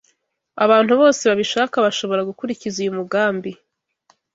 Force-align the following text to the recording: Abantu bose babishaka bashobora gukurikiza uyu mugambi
Abantu 0.65 0.91
bose 1.01 1.21
babishaka 1.29 1.75
bashobora 1.85 2.21
gukurikiza 2.29 2.77
uyu 2.79 2.95
mugambi 2.97 3.51